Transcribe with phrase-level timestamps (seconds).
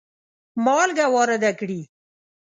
[0.65, 1.81] مالګه وارده کړي.